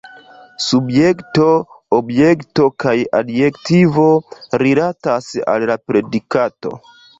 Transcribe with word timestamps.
Subjekto, 0.67 1.45
objekto 1.97 2.65
kaj 2.85 2.95
adjektivo 3.21 4.07
rilatas 4.65 5.31
al 5.55 5.71
la 5.75 5.79
predikato. 5.93 6.77